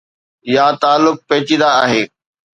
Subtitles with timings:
[0.53, 2.03] يا تعلق پيچيده آهي.